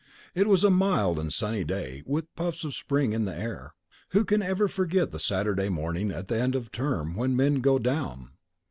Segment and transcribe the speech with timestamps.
[0.33, 3.75] It was a mild and sunny day, with puffs of spring in the air.
[4.13, 7.61] Who can ever forget the Saturday morning at the end of term when the men
[7.61, 8.31] "go down"?